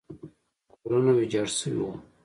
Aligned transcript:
کورونه 0.81 1.11
ویجاړ 1.17 1.47
شوي 1.59 1.77
وو. 1.83 1.91